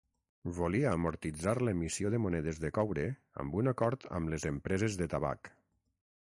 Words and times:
Volia 0.59 0.93
amortitzar 0.95 1.53
l'emissió 1.67 2.11
de 2.13 2.21
monedes 2.23 2.61
de 2.63 2.71
coure 2.79 3.05
amb 3.45 3.59
un 3.61 3.73
acord 3.73 4.09
amb 4.21 4.35
les 4.35 4.49
empreses 4.55 4.99
de 5.05 5.09
tabac. 5.15 5.55